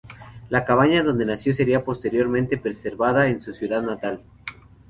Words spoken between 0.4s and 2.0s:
La cabaña donde nació sería